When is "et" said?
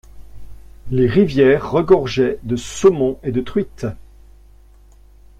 3.21-3.31